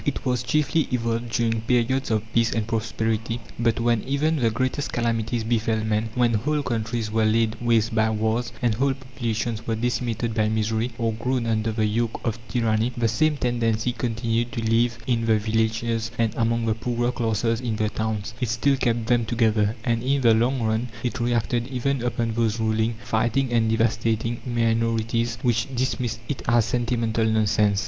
It 0.03 0.25
was 0.25 0.41
chiefly 0.41 0.87
evolved 0.91 1.29
during 1.29 1.61
periods 1.61 2.09
of 2.09 2.23
peace 2.33 2.53
and 2.53 2.65
prosperity; 2.67 3.39
but 3.59 3.79
when 3.79 4.01
even 4.01 4.37
the 4.37 4.49
greatest 4.49 4.91
calamities 4.91 5.43
befell 5.43 5.83
men 5.83 6.09
when 6.15 6.33
whole 6.33 6.63
countries 6.63 7.11
were 7.11 7.23
laid 7.23 7.55
waste 7.61 7.93
by 7.93 8.09
wars, 8.09 8.51
and 8.63 8.73
whole 8.73 8.95
populations 8.95 9.67
were 9.67 9.75
decimated 9.75 10.33
by 10.33 10.49
misery, 10.49 10.91
or 10.97 11.13
groaned 11.13 11.45
under 11.45 11.71
the 11.71 11.85
yoke 11.85 12.19
of 12.25 12.39
tyranny 12.47 12.91
the 12.97 13.07
same 13.07 13.37
tendency 13.37 13.91
continued 13.91 14.51
to 14.53 14.61
live 14.63 14.97
in 15.05 15.23
the 15.27 15.37
villages 15.37 16.09
and 16.17 16.33
among 16.33 16.65
the 16.65 16.73
poorer 16.73 17.11
classes 17.11 17.61
in 17.61 17.75
the 17.75 17.87
towns; 17.91 18.33
it 18.41 18.49
still 18.49 18.77
kept 18.77 19.05
them 19.05 19.23
together, 19.23 19.75
and 19.83 20.01
in 20.01 20.21
the 20.21 20.33
long 20.33 20.63
run 20.63 20.87
it 21.03 21.19
reacted 21.19 21.67
even 21.67 22.01
upon 22.01 22.31
those 22.33 22.59
ruling, 22.59 22.95
fighting, 23.03 23.53
and 23.53 23.69
devastating 23.69 24.41
minorities 24.47 25.37
which 25.43 25.67
dismissed 25.75 26.19
it 26.27 26.41
as 26.47 26.65
sentimental 26.65 27.27
nonsense. 27.27 27.79